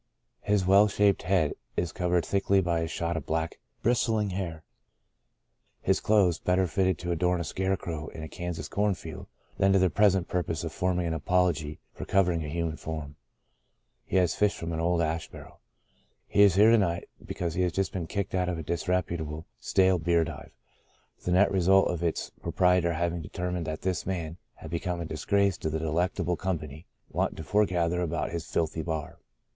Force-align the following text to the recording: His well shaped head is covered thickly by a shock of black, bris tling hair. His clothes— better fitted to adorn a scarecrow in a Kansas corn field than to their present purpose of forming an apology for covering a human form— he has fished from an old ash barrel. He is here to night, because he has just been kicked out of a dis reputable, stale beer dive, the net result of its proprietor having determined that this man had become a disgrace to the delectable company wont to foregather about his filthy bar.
His 0.39 0.65
well 0.65 0.87
shaped 0.87 1.21
head 1.21 1.53
is 1.77 1.91
covered 1.91 2.25
thickly 2.25 2.59
by 2.59 2.79
a 2.79 2.87
shock 2.87 3.15
of 3.15 3.27
black, 3.27 3.59
bris 3.83 4.03
tling 4.05 4.31
hair. 4.31 4.63
His 5.79 5.99
clothes— 5.99 6.39
better 6.49 6.65
fitted 6.65 6.97
to 6.97 7.11
adorn 7.11 7.39
a 7.39 7.43
scarecrow 7.43 8.07
in 8.07 8.23
a 8.23 8.27
Kansas 8.27 8.67
corn 8.67 8.95
field 8.95 9.27
than 9.59 9.73
to 9.73 9.77
their 9.77 9.91
present 9.91 10.27
purpose 10.27 10.63
of 10.63 10.71
forming 10.71 11.05
an 11.05 11.13
apology 11.13 11.77
for 11.93 12.05
covering 12.05 12.43
a 12.43 12.49
human 12.49 12.77
form— 12.77 13.15
he 14.07 14.15
has 14.15 14.33
fished 14.33 14.57
from 14.57 14.73
an 14.73 14.79
old 14.79 15.03
ash 15.03 15.29
barrel. 15.29 15.59
He 16.27 16.41
is 16.41 16.55
here 16.55 16.71
to 16.71 16.79
night, 16.79 17.07
because 17.23 17.53
he 17.53 17.61
has 17.61 17.71
just 17.71 17.93
been 17.93 18.07
kicked 18.07 18.33
out 18.33 18.49
of 18.49 18.57
a 18.57 18.63
dis 18.63 18.87
reputable, 18.87 19.45
stale 19.59 19.99
beer 19.99 20.23
dive, 20.23 20.49
the 21.25 21.31
net 21.31 21.51
result 21.51 21.89
of 21.91 22.01
its 22.01 22.31
proprietor 22.41 22.93
having 22.93 23.21
determined 23.21 23.67
that 23.67 23.83
this 23.83 24.07
man 24.07 24.37
had 24.55 24.71
become 24.71 24.99
a 24.99 25.05
disgrace 25.05 25.59
to 25.59 25.69
the 25.69 25.77
delectable 25.77 26.35
company 26.37 26.87
wont 27.11 27.37
to 27.37 27.43
foregather 27.43 28.01
about 28.01 28.31
his 28.31 28.47
filthy 28.49 28.81
bar. 28.81 29.19